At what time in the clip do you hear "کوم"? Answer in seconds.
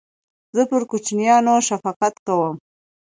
2.25-2.55